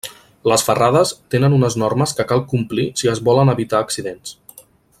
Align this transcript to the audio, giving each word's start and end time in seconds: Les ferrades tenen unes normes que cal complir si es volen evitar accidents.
Les 0.51 0.61
ferrades 0.67 1.11
tenen 1.35 1.57
unes 1.57 1.77
normes 1.83 2.15
que 2.19 2.25
cal 2.31 2.41
complir 2.55 2.87
si 3.03 3.13
es 3.13 3.21
volen 3.29 3.55
evitar 3.55 3.83
accidents. 3.89 4.35